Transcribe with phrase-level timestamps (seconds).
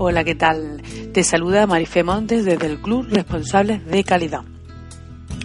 [0.00, 0.80] Hola, ¿qué tal?
[1.12, 4.44] Te saluda Marifé Montes desde el Club Responsables de Calidad.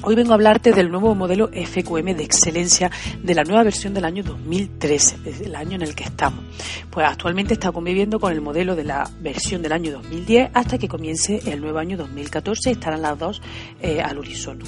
[0.06, 2.92] Hoy vengo a hablarte del nuevo modelo FQM de excelencia
[3.24, 6.44] de la nueva versión del año 2013, desde el año en el que estamos.
[6.90, 10.90] Pues actualmente está conviviendo con el modelo de la versión del año 2010 hasta que
[10.90, 13.42] comience el nuevo año 2014 y estarán las dos
[13.82, 14.66] eh, al unísono.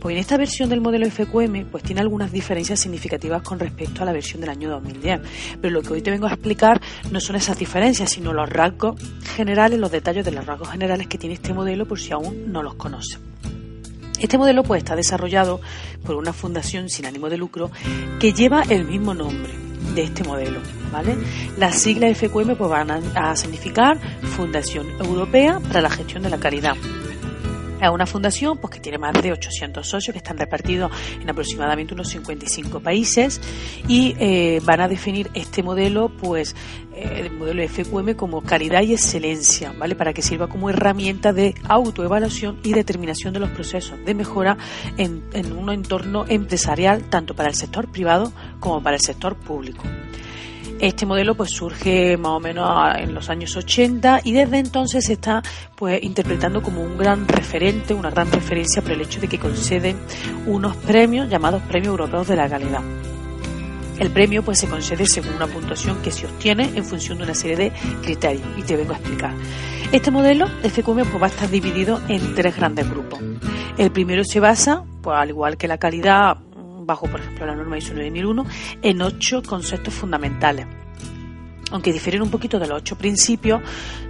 [0.00, 4.04] Pues en esta versión del modelo FQM pues tiene algunas diferencias significativas con respecto a
[4.04, 5.20] la versión del año 2010.
[5.60, 6.80] Pero lo que hoy te vengo a explicar
[7.12, 9.00] no son esas diferencias, sino los rasgos
[9.36, 12.64] generales, los detalles de los rasgos generales que tiene este modelo por si aún no
[12.64, 13.20] los conoces.
[14.22, 15.60] Este modelo pues está desarrollado
[16.06, 17.72] por una fundación sin ánimo de lucro
[18.20, 19.52] que lleva el mismo nombre
[19.96, 20.60] de este modelo,
[20.92, 21.16] ¿vale?
[21.58, 26.76] Las siglas FQM pues van a significar Fundación Europea para la Gestión de la Caridad
[27.86, 31.94] es una fundación pues, que tiene más de 800 socios que están repartidos en aproximadamente
[31.94, 33.40] unos 55 países
[33.88, 36.54] y eh, van a definir este modelo, pues,
[36.94, 39.94] eh, el modelo FQM como caridad y excelencia, ¿vale?
[39.94, 44.56] Para que sirva como herramienta de autoevaluación y determinación de los procesos de mejora
[44.96, 49.82] en un entorno empresarial, tanto para el sector privado como para el sector público.
[50.82, 52.66] Este modelo pues surge más o menos
[52.96, 55.40] en los años 80 y desde entonces se está
[55.76, 59.96] pues interpretando como un gran referente, una gran referencia por el hecho de que conceden
[60.44, 62.80] unos premios llamados Premios Europeos de la Calidad.
[64.00, 67.34] El premio pues se concede según una puntuación que se obtiene en función de una
[67.34, 67.72] serie de
[68.02, 69.34] criterios y te vengo a explicar.
[69.92, 73.20] Este modelo FQM pues va a estar dividido en tres grandes grupos.
[73.78, 76.38] El primero se basa, pues al igual que la calidad
[76.86, 78.46] bajo, por ejemplo, la norma ISO 9001,
[78.82, 80.66] en ocho conceptos fundamentales.
[81.70, 83.62] Aunque difieren un poquito de los ocho principios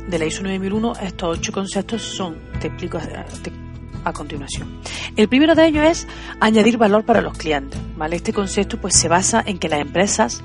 [0.08, 2.98] de la ISO 9001, estos ocho conceptos son, te explico
[4.04, 4.80] a, continuación.
[5.16, 6.08] El primero de ellos es
[6.40, 7.78] añadir valor para los clientes.
[7.96, 8.16] ¿vale?
[8.16, 10.42] Este concepto pues, se basa en que las empresas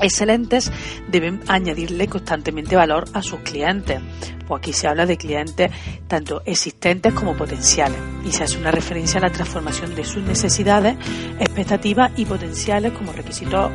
[0.00, 0.70] excelentes
[1.08, 4.00] deben añadirle constantemente valor a sus clientes.
[4.46, 5.70] Pues aquí se habla de clientes
[6.06, 10.96] tanto existentes como potenciales y se hace una referencia a la transformación de sus necesidades,
[11.38, 13.70] expectativas y potenciales como requisitos,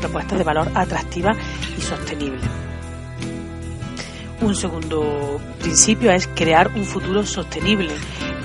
[0.00, 1.36] propuestas de valor atractivas
[1.78, 2.42] y sostenibles.
[4.40, 7.92] Un segundo principio es crear un futuro sostenible.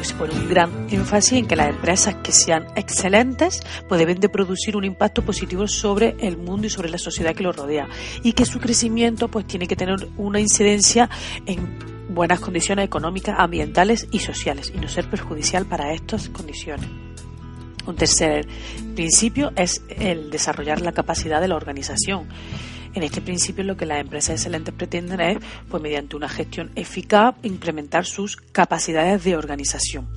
[0.05, 4.29] Pues pone un gran énfasis en que las empresas que sean excelentes pues deben de
[4.29, 7.87] producir un impacto positivo sobre el mundo y sobre la sociedad que lo rodea
[8.21, 11.09] y que su crecimiento pues tiene que tener una incidencia
[11.47, 11.79] en
[12.09, 16.87] buenas condiciones económicas, ambientales y sociales y no ser perjudicial para estas condiciones.
[17.87, 18.45] Un tercer
[18.93, 22.27] principio es el desarrollar la capacidad de la organización.
[22.95, 25.37] En este principio lo que las empresas excelentes pretenden es,
[25.69, 30.07] pues mediante una gestión eficaz, incrementar sus capacidades de organización.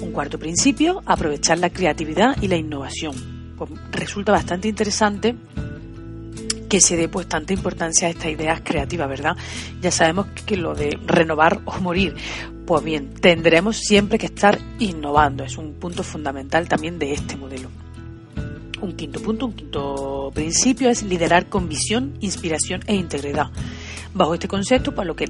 [0.00, 3.54] Un cuarto principio, aprovechar la creatividad y la innovación.
[3.58, 5.36] Pues resulta bastante interesante
[6.70, 9.36] que se dé pues tanta importancia a estas ideas creativas, ¿verdad?
[9.82, 12.14] Ya sabemos que lo de renovar o morir,
[12.66, 17.68] pues bien, tendremos siempre que estar innovando, es un punto fundamental también de este modelo.
[18.80, 23.50] Un quinto punto, un quinto principio es liderar con visión, inspiración e integridad.
[24.14, 25.26] Bajo este concepto, pues lo que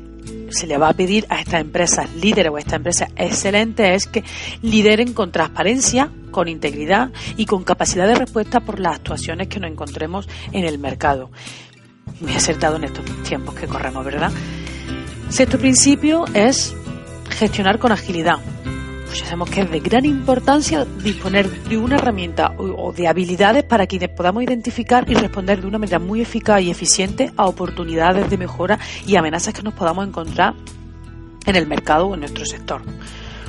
[0.50, 4.06] se le va a pedir a estas empresas líderes o a estas empresas excelentes es
[4.06, 4.25] que
[4.62, 9.70] lideren con transparencia, con integridad y con capacidad de respuesta por las actuaciones que nos
[9.70, 11.31] encontremos en el mercado.
[12.20, 14.32] Muy acertado en estos tiempos que corremos, ¿verdad?
[15.28, 16.75] Sexto principio es
[17.31, 18.38] gestionar con agilidad
[19.08, 23.64] pues ya sabemos que es de gran importancia disponer de una herramienta o de habilidades
[23.64, 28.28] para que podamos identificar y responder de una manera muy eficaz y eficiente a oportunidades
[28.28, 30.54] de mejora y amenazas que nos podamos encontrar
[31.46, 32.82] en el mercado o en nuestro sector.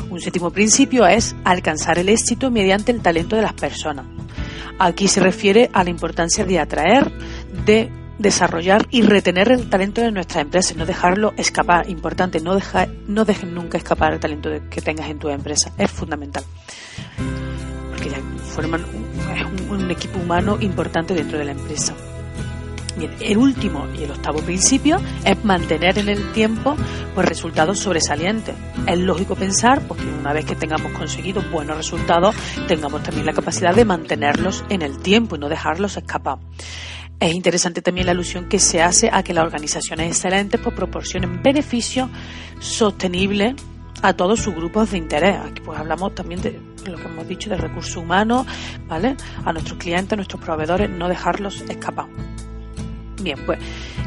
[0.09, 4.05] Un séptimo principio es alcanzar el éxito mediante el talento de las personas.
[4.79, 7.11] Aquí se refiere a la importancia de atraer,
[7.65, 11.89] de desarrollar y retener el talento de nuestras empresas, no dejarlo escapar.
[11.89, 15.71] Importante, no, dejar, no dejen nunca escapar el talento que tengas en tu empresa.
[15.77, 16.43] Es fundamental.
[17.89, 18.21] Porque ya
[18.53, 21.95] forman un, un equipo humano importante dentro de la empresa.
[22.99, 26.75] Bien, el último y el octavo principio es mantener en el tiempo
[27.15, 28.53] pues, resultados sobresalientes.
[28.85, 32.35] Es lógico pensar pues, que una vez que tengamos conseguido buenos resultados,
[32.67, 36.39] tengamos también la capacidad de mantenerlos en el tiempo y no dejarlos escapar.
[37.21, 41.41] Es interesante también la alusión que se hace a que las organizaciones excelentes pues, proporcionen
[41.41, 42.09] beneficios
[42.59, 43.55] sostenibles
[44.01, 45.37] a todos sus grupos de interés.
[45.37, 48.45] Aquí pues hablamos también de lo que hemos dicho de recursos humanos,
[48.89, 49.15] ¿vale?
[49.45, 52.07] A nuestros clientes, a nuestros proveedores, no dejarlos escapar.
[53.21, 53.59] Bien, pues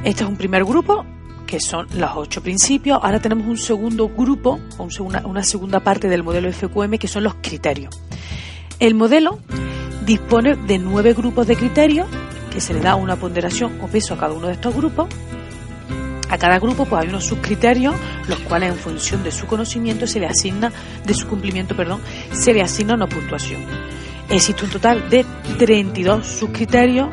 [0.04, 1.04] este es un primer grupo
[1.46, 2.98] que son los ocho principios.
[3.02, 7.94] Ahora tenemos un segundo grupo, una, segunda parte del modelo FQM que son los criterios.
[8.78, 9.38] El modelo
[10.06, 12.06] dispone de nueve grupos de criterios
[12.50, 15.08] que se le da una ponderación o peso a cada uno de estos grupos.
[16.30, 17.94] A cada grupo pues hay unos subcriterios,
[18.28, 20.72] los cuales en función de su conocimiento se le asigna,
[21.04, 22.00] de su cumplimiento, perdón,
[22.32, 23.60] se le asigna una puntuación.
[24.30, 25.26] Existe un total de
[25.58, 27.10] 32 subcriterios,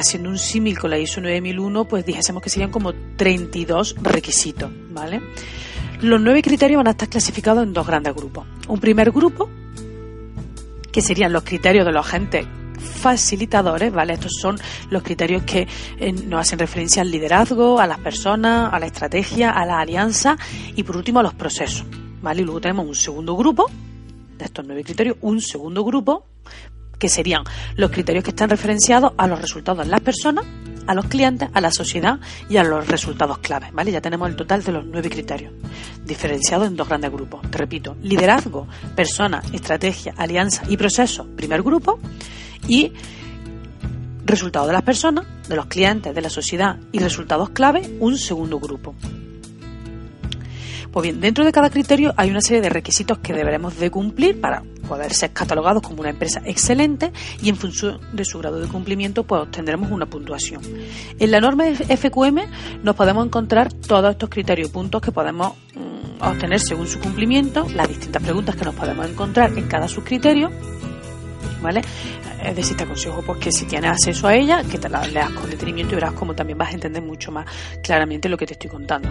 [0.00, 5.20] haciendo un símil con la ISO 9001, pues dijésemos que serían como 32 requisitos, ¿vale?
[6.00, 8.46] Los nueve criterios van a estar clasificados en dos grandes grupos.
[8.68, 9.50] Un primer grupo,
[10.92, 12.46] que serían los criterios de los agentes
[12.78, 14.14] facilitadores, ¿vale?
[14.14, 14.58] Estos son
[14.90, 15.66] los criterios que
[15.98, 20.36] eh, nos hacen referencia al liderazgo, a las personas, a la estrategia, a la alianza
[20.74, 21.84] y por último a los procesos,
[22.22, 22.42] ¿vale?
[22.42, 23.70] Y luego tenemos un segundo grupo,
[24.36, 26.26] de estos nueve criterios, un segundo grupo
[26.98, 27.44] que serían
[27.76, 30.44] los criterios que están referenciados a los resultados de las personas,
[30.86, 32.18] a los clientes, a la sociedad
[32.48, 33.92] y a los resultados claves, ¿vale?
[33.92, 35.52] Ya tenemos el total de los nueve criterios,
[36.04, 37.42] diferenciados en dos grandes grupos.
[37.50, 38.66] Te repito, liderazgo,
[38.96, 42.00] personas, estrategia, alianza y proceso, primer grupo,
[42.66, 42.92] y
[44.24, 48.58] resultados de las personas, de los clientes, de la sociedad y resultados clave, un segundo
[48.58, 48.94] grupo.
[50.92, 54.40] Pues bien, dentro de cada criterio hay una serie de requisitos que deberemos de cumplir
[54.40, 57.12] para poder ser catalogados como una empresa excelente
[57.42, 60.62] y en función de su grado de cumplimiento pues obtendremos una puntuación.
[61.18, 62.38] En la norma FQM
[62.82, 67.66] nos podemos encontrar todos estos criterios y puntos que podemos mm, obtener según su cumplimiento,
[67.74, 70.50] las distintas preguntas que nos podemos encontrar en cada subcriterio
[71.62, 71.82] ¿vale?
[72.44, 75.30] Es decir, te aconsejo pues, que si tienes acceso a ella, que te la leas
[75.30, 77.46] con detenimiento y verás cómo también vas a entender mucho más
[77.82, 79.08] claramente lo que te estoy contando.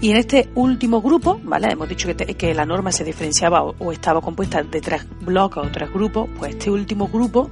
[0.00, 1.72] Y en este último grupo, ¿vale?
[1.72, 5.68] Hemos dicho que, que la norma se diferenciaba o, estaba compuesta de tres bloques o
[5.70, 7.50] tres grupos, pues este último grupo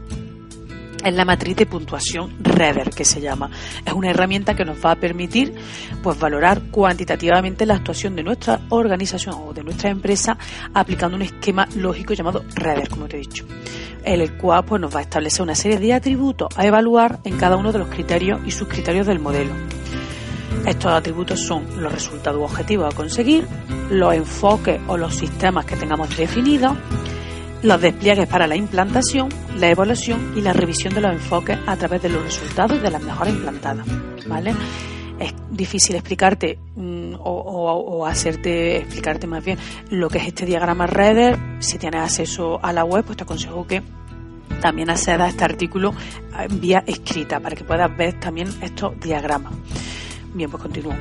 [1.05, 3.50] es la matriz de puntuación Rever, que se llama.
[3.85, 5.55] Es una herramienta que nos va a permitir
[6.02, 10.38] pues, valorar cuantitativamente la actuación de nuestra organización o de nuestra empresa
[10.73, 13.44] aplicando un esquema lógico llamado Rever, como te he dicho
[14.06, 17.56] el cual pues, nos va a establecer una serie de atributos a evaluar en cada
[17.56, 19.53] uno de los criterios y sus criterios del modelo.
[20.64, 23.47] Estos atributos son los resultados objetivos a conseguir,
[23.91, 26.76] los enfoques o los sistemas que tengamos definidos,
[27.62, 32.02] los despliegues para la implantación, la evaluación y la revisión de los enfoques a través
[32.02, 33.87] de los resultados de las mejoras implantadas.
[34.26, 34.55] ¿vale?
[35.18, 39.58] Es difícil explicarte mm, o, hacerte explicarte más bien
[39.90, 41.38] lo que es este diagrama Reader.
[41.60, 43.82] Si tienes acceso a la web, pues te aconsejo que
[44.60, 45.94] también accedas a este artículo
[46.60, 49.52] vía escrita para que puedas ver también estos diagramas.
[50.34, 50.94] Bien, pues continúo.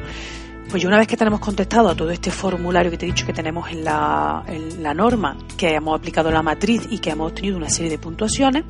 [0.69, 3.33] Pues una vez que tenemos contestado a todo este formulario que te he dicho que
[3.33, 7.57] tenemos en la, en la norma, que hemos aplicado la matriz y que hemos obtenido
[7.57, 8.63] una serie de puntuaciones,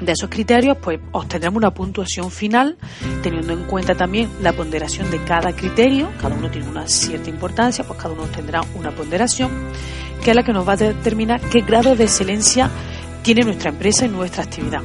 [0.00, 2.76] de esos criterios, pues obtendremos una puntuación final,
[3.22, 7.84] teniendo en cuenta también la ponderación de cada criterio, cada uno tiene una cierta importancia,
[7.84, 9.50] pues cada uno tendrá una ponderación,
[10.22, 12.70] que es la que nos va a determinar qué grado de excelencia
[13.22, 14.82] tiene nuestra empresa y nuestra actividad.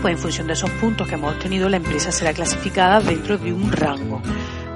[0.00, 3.52] Pues en función de esos puntos que hemos obtenido, la empresa será clasificada dentro de
[3.52, 4.20] un rango.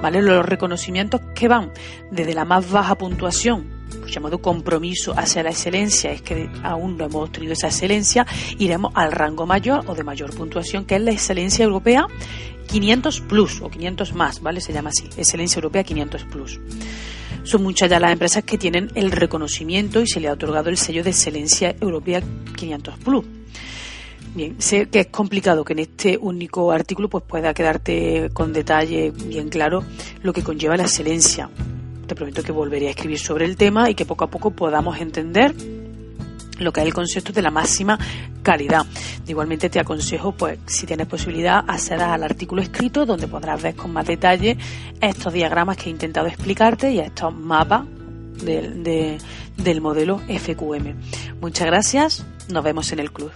[0.01, 0.21] ¿Vale?
[0.21, 1.71] Los reconocimientos que van
[2.11, 3.76] desde la más baja puntuación
[4.07, 8.25] llamado compromiso hacia la excelencia, es que aún no hemos obtenido esa excelencia,
[8.57, 12.07] iremos al rango mayor o de mayor puntuación, que es la excelencia europea
[12.67, 14.61] 500 plus o 500 más, ¿vale?
[14.61, 16.59] Se llama así, excelencia europea 500 plus.
[17.43, 20.77] Son muchas ya las empresas que tienen el reconocimiento y se le ha otorgado el
[20.77, 22.21] sello de excelencia europea
[22.55, 23.25] 500 plus.
[24.35, 29.11] Bien, sé que es complicado que en este único artículo pues pueda quedarte con detalle
[29.11, 29.83] bien claro
[30.21, 31.49] lo que conlleva la excelencia
[32.07, 34.99] te prometo que volveré a escribir sobre el tema y que poco a poco podamos
[34.99, 35.53] entender
[36.59, 37.99] lo que es el concepto de la máxima
[38.41, 38.85] calidad.
[39.27, 43.93] Igualmente te aconsejo, pues, si tienes posibilidad, acceder al artículo escrito donde podrás ver con
[43.93, 44.57] más detalle
[44.99, 47.83] estos diagramas que he intentado explicarte y estos mapas
[48.37, 50.95] del modelo FQM.
[51.41, 53.31] Muchas gracias, nos vemos en el club.